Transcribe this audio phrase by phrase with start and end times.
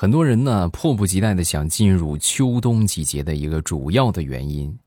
[0.00, 4.78] 很多人呢迫不及待的想进入秋冬季节的一个主要的原因，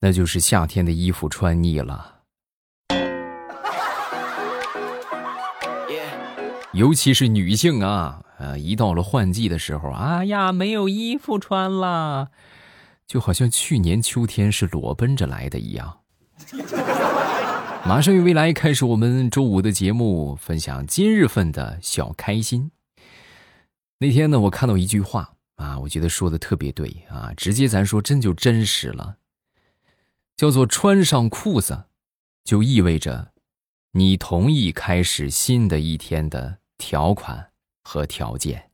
[0.00, 2.16] 那就是夏天的衣服穿腻了，
[6.72, 12.30] 尤其是女性啊，呃，一到了换季的时候，哎呀，没有衣服穿啦，
[13.06, 16.00] 就好像去年秋天是裸奔着来的一样。
[17.84, 22.72] 马上与未来开始我们周五的节目，分享今日份的小开心。
[24.02, 29.18] 那天呢，我看到一句话啊，我觉得说的特别对啊，直接咱说真就真实了，
[30.36, 31.84] 叫做穿上裤子，
[32.42, 33.30] 就意味着
[33.92, 37.52] 你同意开始新的一天的条款
[37.84, 38.70] 和条件。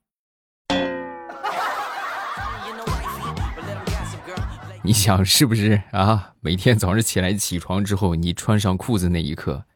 [4.82, 6.32] 你想是不是啊？
[6.40, 9.66] 每天早上起来起床之后，你穿上裤子那一刻，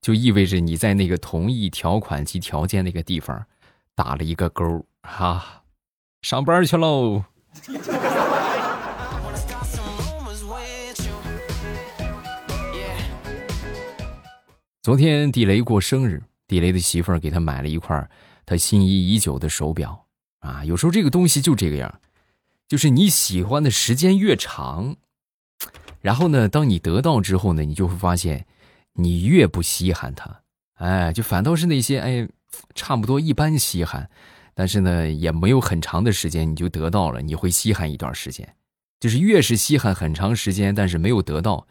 [0.00, 3.46] 就意味着你在那个同意条款及条件那个地方。
[4.02, 4.64] 打了一个勾
[5.02, 5.62] 哈，
[6.22, 7.22] 上班去喽。
[14.80, 18.08] 昨天地雷过生日，地雷的媳妇儿给他买了一块
[18.46, 20.06] 他心仪已久的手表
[20.38, 20.64] 啊。
[20.64, 22.00] 有时候这个东西就这个样，
[22.68, 24.96] 就是你喜欢的时间越长，
[26.00, 28.46] 然后呢，当你得到之后呢，你就会发现
[28.94, 30.40] 你越不稀罕它，
[30.76, 32.26] 哎，就反倒是那些哎。
[32.74, 34.10] 差不多一般稀罕，
[34.54, 38.56] 但是呢，也没有很长的时间你就得到了，你会稀罕一段时间。
[38.98, 41.66] 就是越是稀罕很长时间，但是没有得到，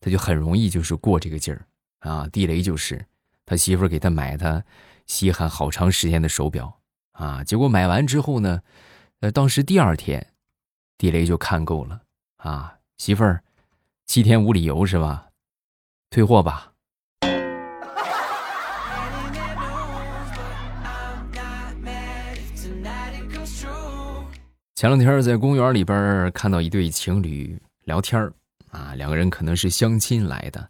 [0.00, 1.66] 他就很容易就是过这个劲儿
[2.00, 2.28] 啊。
[2.28, 3.06] 地雷就是
[3.46, 4.62] 他媳妇给他买他
[5.06, 6.80] 稀罕好长时间的手表
[7.12, 8.60] 啊，结果买完之后呢，
[9.20, 10.34] 呃，当时第二天，
[10.98, 12.02] 地雷就看够了
[12.36, 13.42] 啊，媳妇儿
[14.04, 15.28] 七天无理由是吧？
[16.10, 16.73] 退货吧。
[24.74, 28.30] 前两天在公园里边看到一对情侣聊天
[28.70, 30.68] 啊，两个人可能是相亲来的，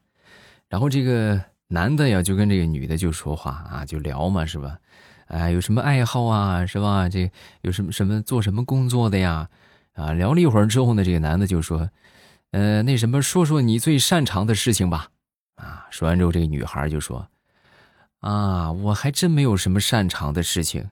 [0.69, 4.79] 然后这个男的呀就跟这个女的就说话啊，就聊嘛是吧？
[5.27, 7.09] 哎，有什么爱好啊是吧？
[7.09, 7.31] 这
[7.63, 9.49] 有什么什么做什么工作的呀？
[9.95, 11.89] 啊，聊了一会儿之后呢，这个男的就说，
[12.51, 15.09] 呃，那什么，说说你最擅长的事情吧。
[15.57, 17.27] 啊，说完之后，这个女孩就说，
[18.21, 20.91] 啊，我还真没有什么擅长的事情。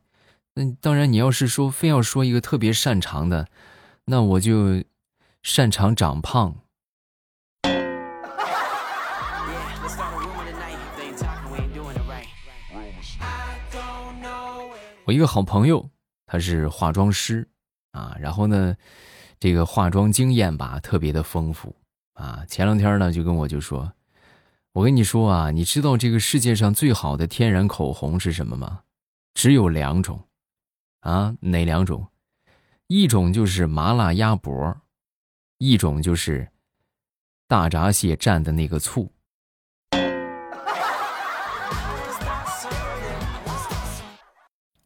[0.54, 3.48] 那当然，你要是说非要说一个特别擅长的，
[4.04, 4.84] 那我就
[5.42, 6.56] 擅长长胖。
[15.04, 15.88] 我一个好朋友，
[16.26, 17.48] 他是化妆师
[17.92, 18.76] 啊，然后呢，
[19.40, 21.74] 这个化妆经验吧特别的丰富
[22.12, 22.44] 啊。
[22.46, 23.90] 前两天呢，就跟我就说，
[24.74, 28.82] 我跟你说啊，你知道这个世界上最好的天然口红是什么吗？
[29.32, 30.22] 只有两种。
[31.02, 32.08] 啊，哪两种？
[32.88, 34.76] 一种就是麻辣鸭脖，
[35.58, 36.48] 一种就是
[37.48, 39.10] 大闸蟹蘸的那个醋。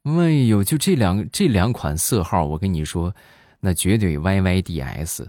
[0.04, 3.12] 哎呦，就这两这两款色号，我跟你说，
[3.59, 5.27] 那绝对 YYDS。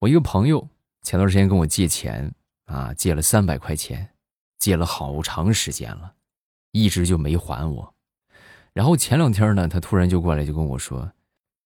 [0.00, 0.68] 我一个朋友。
[1.12, 2.34] 前段时间跟我借钱
[2.64, 4.08] 啊，借了三百块钱，
[4.58, 6.14] 借了好长时间了，
[6.70, 7.94] 一直就没还我。
[8.72, 11.12] 然后前两天呢，他突然就过来就跟我说：“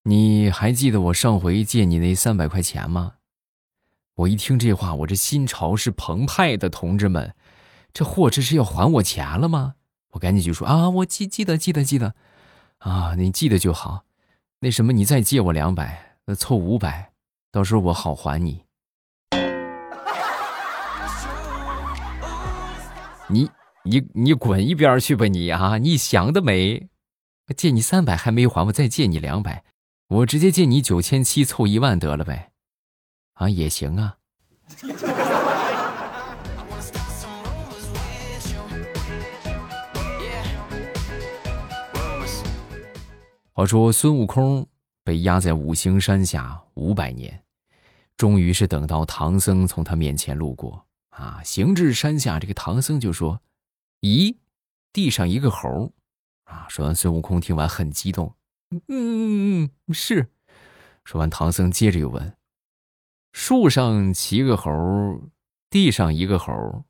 [0.02, 3.12] 你还记得我上回借你那三百块钱吗？”
[4.16, 7.32] 我一听这话，我这心潮是澎湃的，同志们，
[7.92, 9.76] 这货这是要还我钱了吗？
[10.14, 12.16] 我赶紧就说：“啊，我记记得记得记得，
[12.78, 14.06] 啊，你记得就好。
[14.58, 17.12] 那什么，你再借我两百，那凑五百，
[17.52, 18.62] 到时候我好还你。”
[23.28, 23.50] 你
[23.84, 25.78] 你你滚一边去吧你啊！
[25.78, 26.89] 你想得美，
[27.56, 29.65] 借你三百还没还，我再借你两百，
[30.09, 32.53] 我直接借你九千七凑一万得了呗，
[33.34, 34.17] 啊也行啊。
[43.52, 44.64] 话说孙悟空
[45.02, 47.43] 被压在五行山下五百年，
[48.17, 50.86] 终于是等到唐僧从他面前路过。
[51.16, 51.40] 啊！
[51.42, 53.40] 行至山下，这个唐僧就说
[54.02, 54.36] ：“咦，
[54.92, 55.94] 地上一个猴
[56.44, 58.34] 啊！”说完，孙悟空听完很激动
[58.88, 60.30] ：“嗯，是。”
[61.04, 62.36] 说完，唐僧接着又问
[63.32, 64.70] ：“树上七个猴，
[65.70, 66.84] 地上一个猴，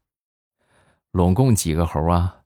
[1.12, 2.40] 拢共几个猴啊？”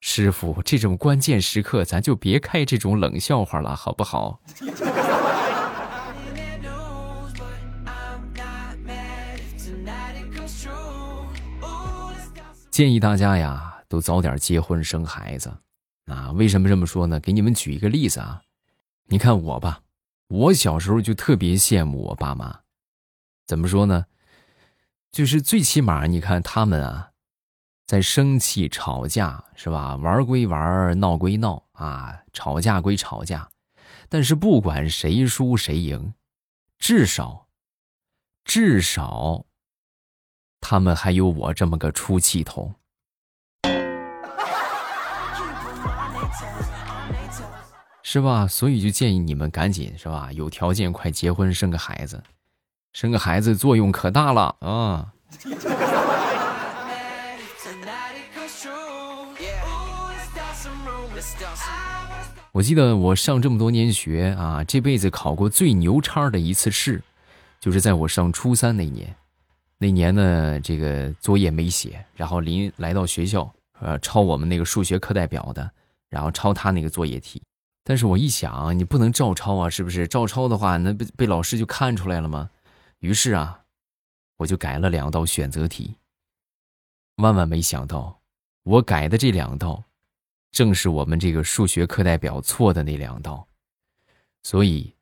[0.00, 4.40] 师傅，这种关键时刻咱就别开这种冷笑话了，好不好？
[12.76, 15.50] 建议大家呀，都早点结婚生孩子。
[16.04, 17.18] 啊，为什么这么说呢？
[17.18, 18.42] 给你们举一个例子啊，
[19.06, 19.80] 你看我吧，
[20.28, 22.60] 我小时候就特别羡慕我爸妈。
[23.46, 24.04] 怎么说呢？
[25.10, 27.12] 就是最起码你看他们啊，
[27.86, 29.96] 在生气吵架是吧？
[29.96, 33.48] 玩归玩，闹归闹啊，吵架归吵架，
[34.10, 36.12] 但是不管谁输谁赢，
[36.78, 37.48] 至少，
[38.44, 39.46] 至少。
[40.68, 42.74] 他们还有我这么个出气筒，
[48.02, 48.48] 是吧？
[48.48, 50.28] 所以就建议你们赶紧是吧？
[50.32, 52.20] 有条件快结婚生个孩子，
[52.92, 55.12] 生个孩子作用可大了啊！
[62.50, 67.00] 我记得我上这么多年学啊，这辈子考过最牛叉的一次试，
[67.60, 69.14] 就是在我上初三那年。
[69.78, 75.70] 那年呢，这个作业没写，然后临来到学校，呃，抄我们那个数学课代表的，
[76.08, 77.42] 然后抄他那个作业题。
[77.84, 80.08] 但是我一想，你不能照抄啊，是不是？
[80.08, 82.50] 照抄的话，那被被老师就看出来了吗？
[83.00, 83.64] 于是啊，
[84.38, 85.96] 我就改了两道选择题。
[87.16, 88.20] 万万没想到，
[88.62, 89.84] 我改的这两道，
[90.50, 93.46] 正是我们这个数学课代表错的那两道。
[94.42, 94.94] 所以，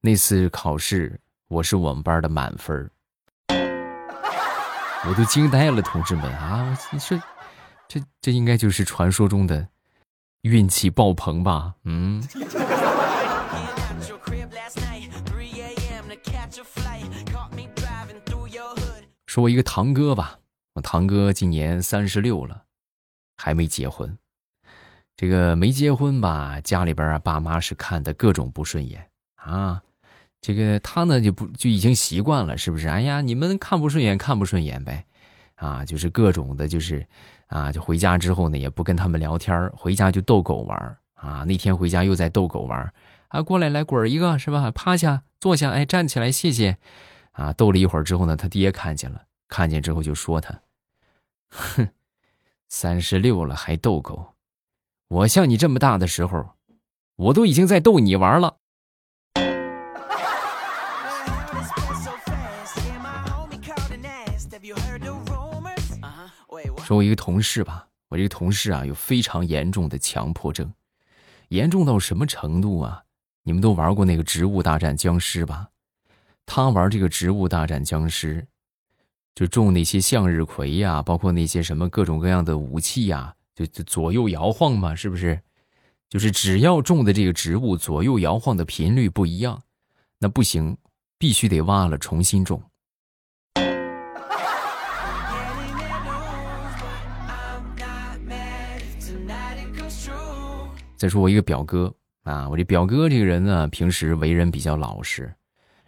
[0.00, 2.90] 那次考试我是我们班的满分
[5.06, 6.76] 我都惊呆了，同志们啊！
[6.90, 7.18] 你说，
[7.86, 9.68] 这这应该就是传说中的
[10.42, 11.74] 运气爆棚吧？
[11.84, 12.22] 嗯。
[19.26, 20.38] 说我一个堂哥吧，
[20.74, 22.64] 我堂哥今年三十六了，
[23.36, 24.18] 还没结婚。
[25.16, 29.82] 这个没结婚吧，家里边啊爸妈是看的各种不顺眼啊。
[30.40, 32.88] 这个他呢就不就已经习惯了，是不是？
[32.88, 35.04] 哎呀，你们看不顺眼，看不顺眼呗，
[35.56, 37.06] 啊，就是各种的，就是，
[37.48, 41.44] 啊，就回家之后呢，也不跟他们聊天，回家就逗狗玩啊。
[41.44, 42.92] 那天回家又在逗狗玩
[43.28, 44.70] 啊，过来来滚一个，是吧？
[44.70, 46.78] 趴下，坐下，哎，站起来，谢谢，
[47.32, 50.60] 啊，逗了一会儿之后呢，他爹看见了，看见之后就说他，
[51.48, 51.88] 哼，
[52.68, 54.34] 三十六了还逗狗，
[55.08, 56.50] 我像你这么大的时候，
[57.16, 58.58] 我都已经在逗你玩了。
[66.88, 70.72] 说我一个同事吧，我这个同事啊有非常严重的强迫症，
[71.48, 73.04] 严重到什么程度啊？
[73.42, 75.68] 你们都玩过那个《植物大战僵尸》吧？
[76.46, 78.40] 他玩这个《植物大战僵尸》，
[79.34, 85.38] 就种那些向日葵呀，包括那些什么各种各样的武器呀，就就左右摇晃嘛，是不是？
[86.08, 89.62] 就是只要种的这个植物左右摇晃的频率不一样，
[90.20, 90.78] 那不行，
[91.18, 92.62] 必须得挖了重新种。
[100.98, 105.32] 再说我一个表哥啊，我这表哥这个人呢，平时为人比较老实，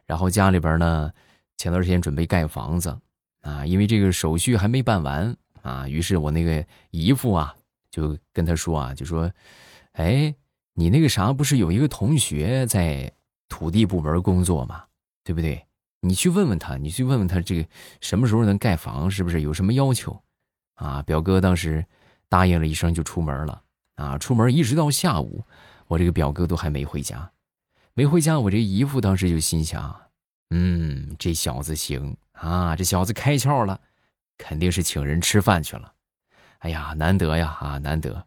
[0.06, 1.12] 然后家里边呢，
[1.56, 2.96] 前段时间准备盖房子
[3.42, 7.54] 啊，因为这个手续还没办完啊，于是我那个姨父啊，
[7.90, 9.30] 就跟他说啊，就说，
[9.92, 10.32] 哎，
[10.74, 13.12] 你那个啥，不是有一个同学在
[13.48, 14.84] 土地部门工作吗？
[15.24, 15.66] 对不对？
[16.02, 17.68] 你去问问他，你去问问他这个
[18.00, 20.22] 什么时候能盖房，是不是有什么要求？
[20.74, 21.84] 啊，表哥当时
[22.28, 23.60] 答应了一声，就出门了。
[24.00, 25.44] 啊，出门一直到下午，
[25.86, 27.30] 我这个表哥都还没回家，
[27.92, 30.00] 没回家，我这姨父当时就心想，
[30.48, 33.78] 嗯，这小子行啊，这小子开窍了，
[34.38, 35.92] 肯定是请人吃饭去了。
[36.60, 38.26] 哎呀，难得呀，啊，难得。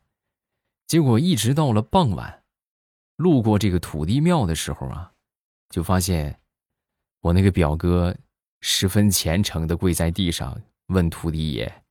[0.85, 2.43] 结果一直到了傍晚，
[3.15, 5.11] 路过这个土地庙的时候啊，
[5.69, 6.39] 就发现
[7.21, 8.15] 我那个表哥
[8.61, 11.83] 十分虔诚的跪在地上，问土地爷：“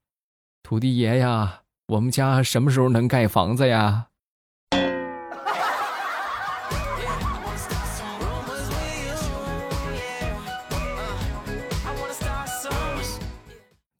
[0.63, 1.62] 土地爷呀。”
[1.93, 4.07] 我们家什么时候能盖房子呀？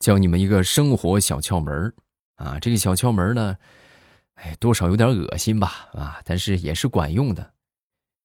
[0.01, 1.95] 教你们一个生活小窍门
[2.37, 2.59] 啊！
[2.59, 3.59] 这个小窍门呢，
[4.37, 7.53] 哎，多少有点恶心吧啊，但是也是管用的。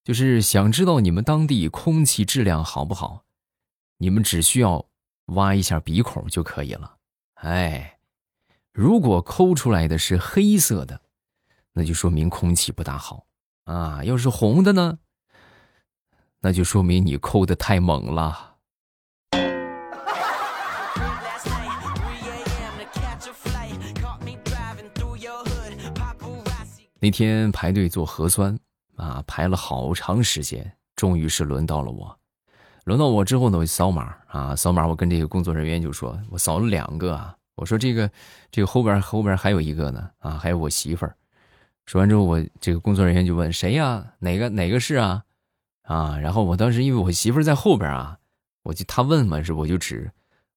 [0.06, 3.26] 就是想知道你们当地空气质量好不好，
[3.98, 4.86] 你们只需要
[5.26, 6.96] 挖一下鼻孔就可以了。
[7.34, 7.97] 哎。
[8.78, 11.02] 如果抠出来的是黑色的，
[11.74, 13.26] 那就说明空气不大好
[13.64, 14.04] 啊。
[14.04, 15.00] 要是红的呢，
[16.42, 18.54] 那就说明你抠的太猛了。
[27.00, 28.56] 那天排队做核酸
[28.96, 32.16] 啊，排了好长时间，终于是轮到了我。
[32.84, 34.86] 轮到我之后呢，我扫码啊，扫码。
[34.86, 38.10] 我跟这个工作人员就说：“我扫了两个啊。”我说：“这个，
[38.50, 41.14] 这个后边后边还有一个呢啊，还有我媳妇儿。”
[41.86, 44.14] 说完之后，我这个工作人员就问：“谁呀？
[44.20, 45.24] 哪个哪个是啊？”
[45.84, 48.18] 啊，然后我当时因为我媳妇儿在后边啊，
[48.64, 50.12] 我就他问嘛，是我就指，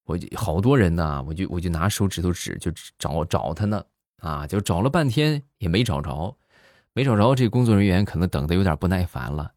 [0.05, 3.83] 我就好多人呢，我就我就拿手指头指，就找找他呢。
[4.21, 6.37] 啊，就找了半天也没找着，
[6.93, 7.33] 没找着。
[7.33, 9.53] 这工作人员可能等的有点不耐烦了。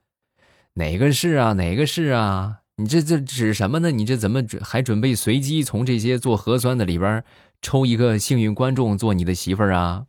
[0.73, 1.53] 哪个是啊？
[1.53, 2.61] 哪个是啊？
[2.77, 3.93] 你这这指什么呢？
[3.93, 7.23] 你这怎么准还准备随机从这些做核酸的里边
[7.63, 10.07] 抽一个幸运观众做你的媳妇儿啊？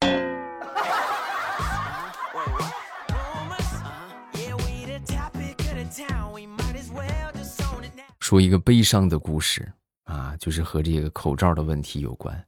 [8.18, 9.70] 说一个悲伤的故事
[10.04, 12.42] 啊，就是和这个口罩的问题有关。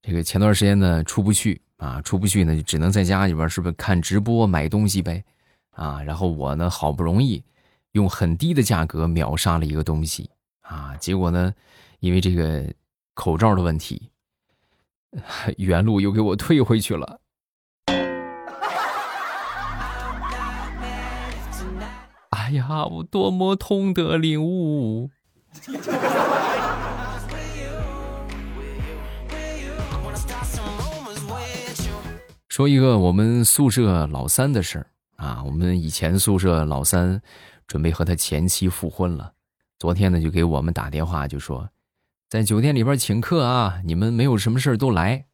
[0.00, 5.24] 这个前段时间呢，出不去啊，出不去呢，就只能在家里边，是不是看直播买东西呗？
[5.70, 7.42] 啊，然后我呢，好不容易
[7.92, 10.30] 用很低的价格秒杀了一个东西
[10.62, 11.52] 啊，结果呢，
[11.98, 12.72] 因为这个
[13.14, 14.10] 口罩的问题，
[15.58, 17.20] 原路又给我退回去了。
[22.30, 25.10] 哎呀，我多么痛的领悟！
[32.48, 37.22] 说一个我们宿舍老三的事儿啊，我们以前宿舍老三
[37.70, 39.32] 准备和他前妻复婚了，
[39.78, 41.70] 昨天呢就给我们打电话，就说
[42.28, 45.26] 在酒店里边请客啊，你们没有什么事儿都来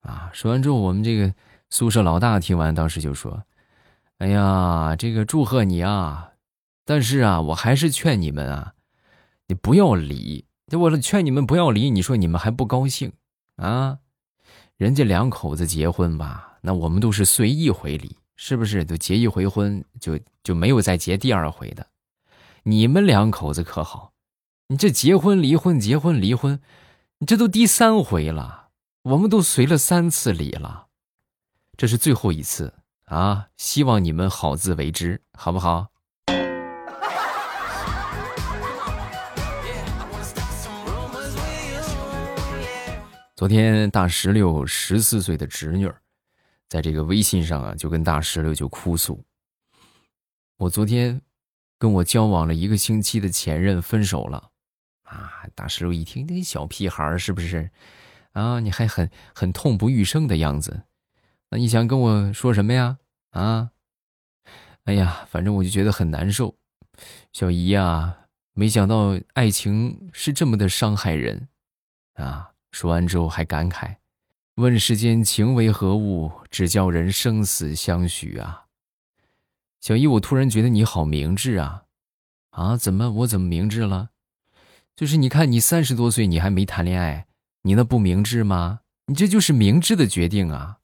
[0.00, 0.28] 啊。
[0.32, 1.32] 说完之后，我们这个
[1.70, 3.44] 宿舍老大听完，当时就说
[4.18, 6.32] ：“哎呀，这个祝贺你啊，
[6.84, 8.74] 但是啊，我还是劝你们啊，
[9.46, 10.46] 你不要离。
[10.66, 13.12] 就我劝你们不要离，你说你们还不高兴
[13.54, 13.98] 啊？
[14.76, 18.84] 人家两口子结婚吧。”那我们都是随意回礼，是不是？
[18.84, 21.88] 就结一回婚，就就没有再结第二回的。
[22.62, 24.12] 你们两口子可好？
[24.68, 26.60] 你这结婚离婚，结婚离婚，
[27.18, 28.68] 你这都第三回了。
[29.02, 30.86] 我们都随了三次礼了，
[31.76, 32.72] 这是最后一次
[33.06, 33.48] 啊！
[33.56, 35.88] 希望你们好自为之，好不好？
[43.34, 46.00] 昨天大石榴十四岁的侄女儿。
[46.68, 49.24] 在这个微信上啊，就跟大石榴就哭诉
[50.58, 51.20] ：“我昨天
[51.78, 54.50] 跟我交往了一个星期的前任分手了。”
[55.04, 57.70] 啊，大石榴一听，那小屁孩是不是？
[58.32, 60.82] 啊，你还很很痛不欲生的样子。
[61.48, 62.98] 那你想跟我说什么呀？
[63.30, 63.70] 啊？
[64.84, 66.54] 哎呀，反正我就觉得很难受。
[67.32, 71.48] 小姨呀，没想到爱情是这么的伤害人。
[72.14, 73.96] 啊，说完之后还感慨。
[74.58, 78.64] 问世间情为何物，只叫人生死相许啊！
[79.80, 81.84] 小姨，我突然觉得你好明智啊！
[82.50, 84.10] 啊，怎么我怎么明智了？
[84.96, 87.28] 就是你看你三十多岁，你还没谈恋爱，
[87.62, 88.80] 你那不明智吗？
[89.06, 90.78] 你这就是明智的决定啊！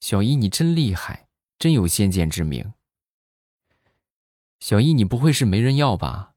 [0.00, 2.72] 小姨，你真厉害，真有先见之明。
[4.58, 6.32] 小姨，你不会是没人要吧？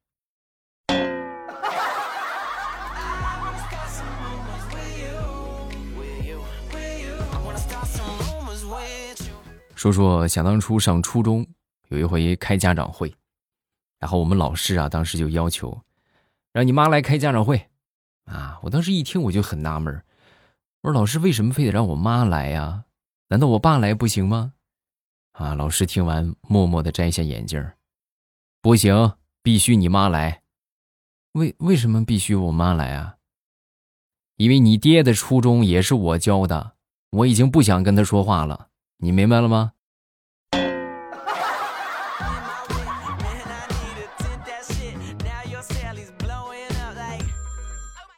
[9.82, 11.44] 说说想当初上初中
[11.88, 13.12] 有一回开家长会，
[13.98, 15.82] 然后我们老师啊当时就要求
[16.54, 17.68] 让你妈来开家长会，
[18.26, 19.92] 啊，我当时一听我就很纳闷
[20.84, 22.86] 我说老师为什么非得让我妈来呀？
[23.30, 24.54] 难道我爸来不行吗？
[25.32, 27.68] 啊，老师听完默默的摘下眼镜
[28.62, 30.44] 不行，必须你妈来。
[31.32, 33.16] 为为什么必须我妈来啊？
[34.36, 36.74] 因为你爹的初中也是我教的，
[37.10, 38.68] 我已经不想跟他说话了。
[39.04, 39.74] 你明白了吗？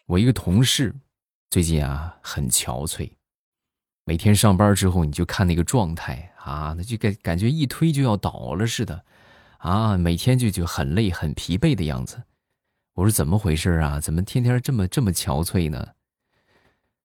[0.06, 0.94] 我一个同事
[1.50, 3.13] 最近啊很憔悴，
[4.04, 9.06] 每天上班之后你就看那个状态啊，那就感感觉一推就要倒了似的，
[9.60, 12.22] 啊，每天就就很累很疲惫的样子。
[12.96, 14.02] 我说怎么回事啊？
[14.02, 15.94] 怎么天天这么这么憔悴呢？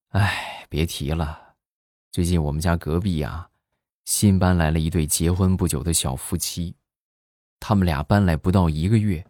[0.09, 1.55] 哎，别提了，
[2.11, 3.49] 最近我们家隔壁啊。
[4.09, 6.75] 新搬来了一对结婚不久的小夫妻，
[7.61, 9.23] 他们俩搬来不到一个月，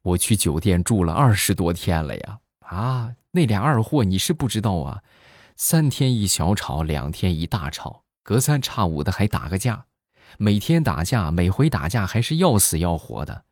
[0.00, 2.40] 我去酒店住了二十多天了呀！
[2.60, 5.02] 啊，那俩二货你是不知道啊，
[5.54, 9.84] 三天一小吵，两天一大吵，隔三差五的还打个架，
[10.38, 13.44] 每天打架，每回打架还是要死要活的。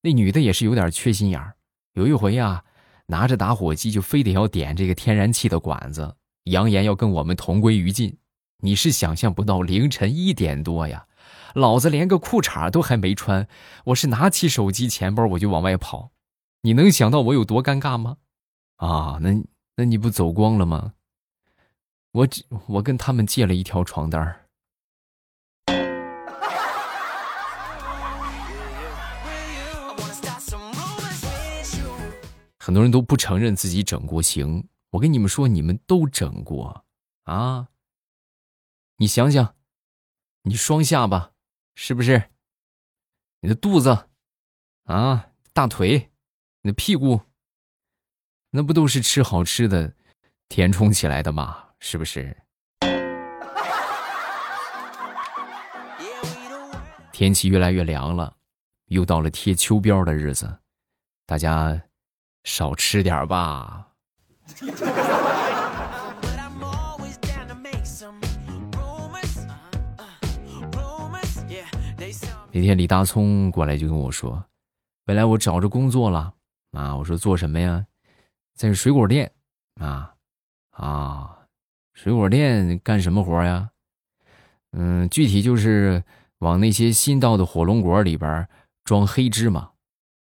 [0.00, 1.56] 那女的也是有点缺心眼儿，
[1.92, 2.64] 有一回啊，
[3.08, 8.16] 拿着打火机就非得要点这个天然气的管子，扬言要跟我们同归于尽。
[8.64, 11.06] 你是想象不到凌晨一点多呀，
[11.52, 13.46] 老子连个裤衩都还没穿，
[13.84, 16.12] 我是拿起手机钱包我就往外跑，
[16.62, 18.16] 你能想到我有多尴尬吗？
[18.76, 19.44] 啊，那
[19.76, 20.94] 那你不走光了吗？
[22.12, 24.40] 我只我跟他们借了一条床单儿。
[32.58, 36.82] 很多人都不承认自己整过型，我跟你们说，你们都整过
[37.24, 37.68] 啊！
[38.96, 39.56] 你想想，
[40.42, 41.32] 你双下巴
[41.74, 42.30] 是不是？
[43.40, 44.08] 你的肚子
[44.84, 46.10] 啊，大腿，
[46.62, 47.20] 你的屁股，
[48.50, 49.94] 那不都是吃好吃的
[50.48, 51.70] 填充起来的吗？
[51.80, 52.36] 是不是？
[57.12, 58.36] 天气越来越凉了，
[58.86, 60.60] 又到了贴秋膘的日子，
[61.26, 61.82] 大家。
[62.46, 63.88] 少吃点吧。
[72.56, 74.44] 那天李大聪过来就跟我说
[75.04, 76.32] ：“本来我找着工作了
[76.70, 77.84] 啊。”我说：“做什么呀？
[78.54, 79.32] 在水果店
[79.80, 80.14] 啊
[80.70, 81.36] 啊，
[81.94, 83.68] 水果店干什么活呀？
[84.70, 86.04] 嗯，具体就是
[86.38, 88.48] 往那些新到的火龙果里边
[88.84, 89.68] 装黑芝麻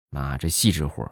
[0.10, 1.08] 啊，这细致活。”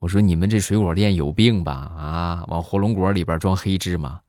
[0.00, 1.72] 我说你们这水果店有病吧？
[1.72, 4.20] 啊，往火龙果里边装黑芝麻，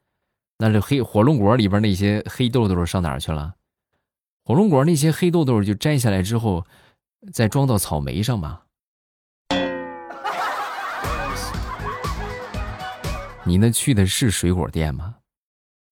[0.57, 3.53] 那这黑火龙果里边那些黑豆豆上哪儿去了？
[4.47, 6.67] 火龙果那些黑豆豆就摘下来之后，
[7.33, 8.61] 再装到草莓上吧。
[13.43, 15.15] 你那去的是水果店吗？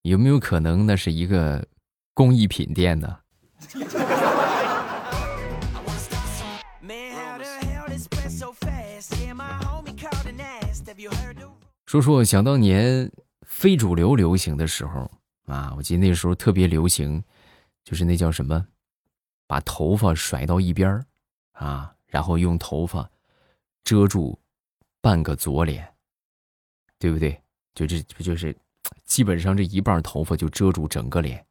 [0.04, 1.66] 有没有可能那是一个
[2.14, 3.18] 工艺品店呢？
[11.88, 13.12] 说说想当年
[13.48, 15.10] 非主流流行的时候
[15.48, 17.24] 啊，我记得那时候特别流行，
[17.84, 18.66] 就是那叫什么，
[19.48, 21.06] 把头发甩到一边儿
[21.52, 23.10] 啊，然后用头发
[23.84, 24.40] 遮住
[25.02, 25.94] 半个左脸，
[26.98, 27.40] 对不对？
[27.76, 28.56] 就这不就是
[29.04, 31.46] 基本上这一半头发就遮住整个脸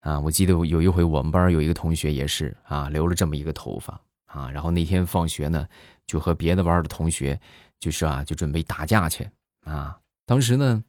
[0.00, 0.18] 啊？
[0.18, 5.68] 我记得有一回我们班有一个同学也是啊，留了这么一个头发啊，然后那天放学呢，
[6.06, 7.38] 就和别的班的同学
[7.78, 9.28] 就是啊，就准备打架去。
[9.64, 10.82] 啊，当时呢，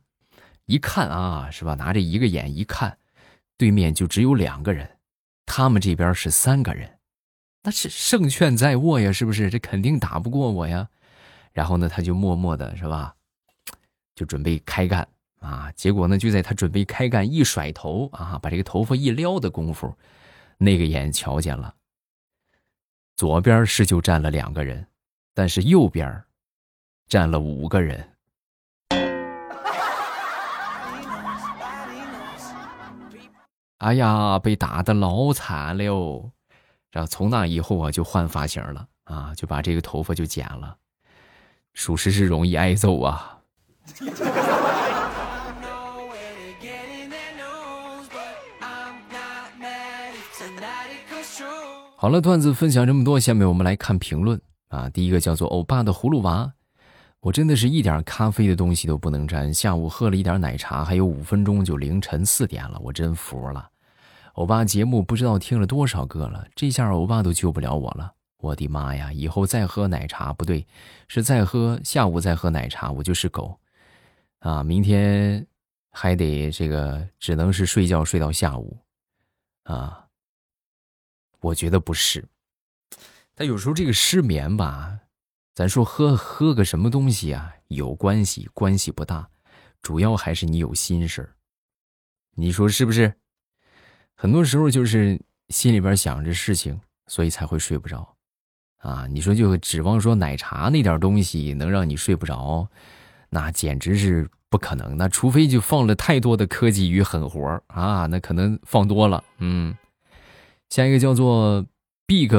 [0.66, 1.76] 一看啊，是吧？
[1.76, 2.98] 拿着一个眼一看，
[3.62, 4.98] 对面就只有两个人，
[5.46, 6.98] 他们这边是三个人，
[7.62, 9.52] 那是胜券在握呀，是不是？
[9.52, 10.90] 这肯定打不过我呀。
[11.52, 13.14] 然后呢，他就默默的，是吧？
[14.16, 15.08] 就准备开干
[15.42, 15.72] 啊。
[15.76, 19.96] 结果呢，就在他准备开干一甩头啊，把这个头发一撩的功夫，
[20.58, 21.76] 那个眼瞧见了，
[23.16, 24.88] 左边是就站了两个人，
[25.36, 26.24] 但是右边
[27.08, 28.11] 站了五个人。
[33.82, 36.32] 哎呀，被打的老惨了，
[36.92, 40.78] 然后从那以后啊，就换发型了啊，就把这个头发就剪了，
[41.74, 43.40] 属实是容易挨揍啊。
[51.98, 54.40] 好了，段子分享这么多，下面我们来看评论
[54.70, 54.88] 啊。
[54.90, 56.54] 第一个叫做欧巴的葫芦娃，
[57.22, 63.70] 我真的是一点咖啡的东西都不能沾，下午喝了一点奶茶，还有五分钟就凌晨四点了，我真服了。
[64.34, 68.12] 欧巴节目不知道听了多少个了，这下欧巴都救不了我了。
[68.38, 69.14] 我的妈呀！
[69.14, 70.66] 以后再喝奶茶不对，
[71.08, 73.60] 是再喝下午再喝奶茶，我就是狗
[74.40, 74.64] 啊！
[74.64, 75.46] 明天
[75.92, 78.76] 还得这个，只能是睡觉睡到下午
[79.66, 80.08] 啊。
[81.40, 82.28] 我觉得不是，
[83.36, 84.98] 但有时候这个失眠吧，
[85.62, 89.30] 咱说喝喝个什么东西啊，有关系，关系不大，
[89.84, 91.30] 主要还是你有心事
[92.34, 93.14] 你说是不是？
[94.16, 98.16] 很多时候就是心里边想着事情，所以才会睡不着，
[98.78, 99.06] 啊！
[99.06, 102.68] 你说就指望说奶茶那点东西能让你睡不着，
[103.30, 104.98] 那简直是不可能。
[104.98, 109.24] 那除非就放了太多的科技与狠活啊，那可能放多了。
[109.38, 109.78] 嗯，
[110.70, 111.64] 下一个叫做
[112.08, 112.32] Big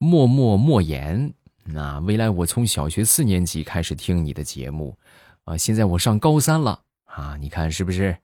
[0.00, 1.34] 默默莫言，
[1.70, 4.98] 那未来我从小学四年级开始听你的节目，
[5.44, 8.16] 啊，现在我上高三了啊，你看是不是？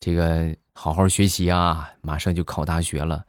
[0.00, 0.56] 这个。
[0.74, 1.92] 好好学习啊！
[2.00, 3.26] 马上就考大学了，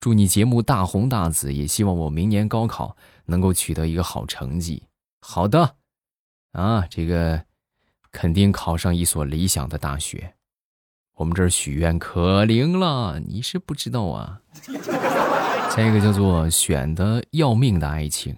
[0.00, 4.82] 祝你节目大红大紫，也希望我明年高考能够取得一个好成绩。
[5.20, 5.76] 好的，
[6.50, 7.44] 啊，这个
[8.10, 10.34] 肯定考上一所理想的大学。
[11.14, 14.40] 我们这儿许愿可灵了，你是不知道啊。
[15.70, 18.36] 下一个叫做选的要命的爱情。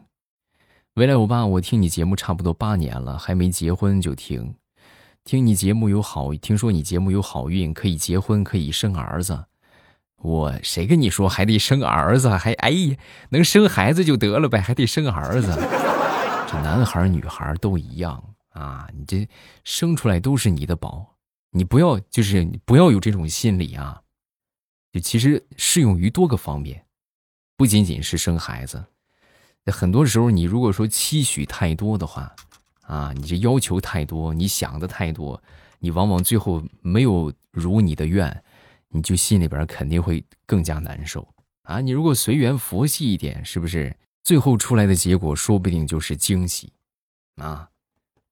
[0.96, 4.54] 未来欧巴，我听你节目差不多八年了，还没结婚就听。
[5.24, 9.46] 听你节目有好，听说你节目有好运，可以结婚，可以生儿子。
[10.18, 12.28] 我谁跟你说还得生儿子？
[12.28, 12.96] 还哎呀，
[13.30, 15.48] 能生孩子就得了呗，还得生儿子？
[16.46, 18.86] 这男孩女孩都一样啊！
[18.94, 19.26] 你这
[19.64, 21.16] 生出来都是你的宝，
[21.52, 24.02] 你不要就是不要有这种心理啊！
[24.92, 26.84] 就其实适用于多个方面，
[27.56, 28.84] 不仅仅是生孩子。
[29.66, 32.34] 很多时候，你如果说期许太多的话，
[32.80, 35.40] 啊，你这要求太多，你想的太多，
[35.78, 38.42] 你往往最后没有如你的愿，
[38.88, 41.28] 你就心里边肯定会更加难受
[41.62, 41.80] 啊。
[41.80, 46.72] 你如果随缘佛系一点，是不是最后出来的结果说不定就是惊喜
[47.36, 47.68] 啊？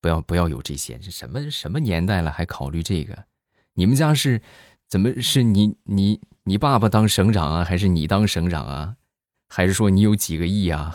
[0.00, 3.26] 不要不要有这些，这什么什么年代了还考虑这个？
[3.74, 4.42] 你们家是
[4.88, 8.96] 怎么是你你你爸爸当省长啊，还是你当省长啊？
[9.52, 10.94] 还是说你有几个亿啊？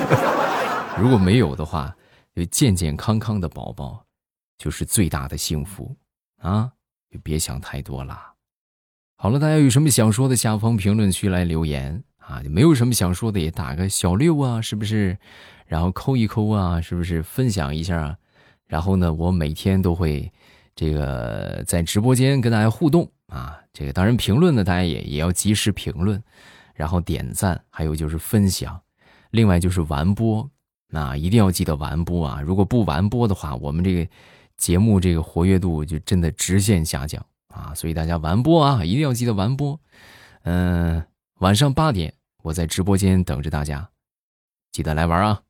[1.00, 1.96] 如果没有的话，
[2.36, 4.04] 就健健康康的宝宝
[4.58, 5.96] 就是最大的幸福
[6.42, 6.70] 啊！
[7.10, 8.34] 就别想太多了。
[9.16, 12.42] 好了，大家有什么想说的，下方评论区来留言啊！
[12.44, 15.16] 没有什么想说的，也打个小六啊，是不是？
[15.64, 17.22] 然后扣一扣啊，是不是？
[17.22, 18.18] 分享一下。
[18.66, 20.30] 然后呢，我每天都会
[20.74, 23.58] 这个在直播间跟大家互动啊。
[23.72, 26.22] 这个当然评论呢，大家也也要及时评论。
[26.74, 28.80] 然后点赞，还有就是分享，
[29.30, 30.48] 另外就是完播，
[30.88, 32.40] 那一定要记得完播啊！
[32.40, 34.10] 如果不完播的话，我们这个
[34.56, 37.74] 节目这个活跃度就真的直线下降啊！
[37.74, 39.78] 所以大家完播啊，一定要记得完播。
[40.42, 41.04] 嗯，
[41.38, 43.88] 晚上八点我在直播间等着大家，
[44.70, 45.42] 记得来玩啊！